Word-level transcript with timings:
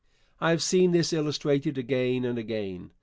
I 0.39 0.49
have 0.49 0.63
seen 0.63 0.93
this 0.93 1.13
illustrated 1.13 1.77
again 1.77 2.25
and 2.25 2.39
again. 2.39 2.89